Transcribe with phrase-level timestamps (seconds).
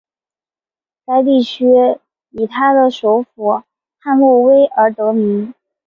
[1.05, 1.63] 该地区
[2.31, 3.61] 以它的首府
[3.99, 5.53] 汉诺威而得名。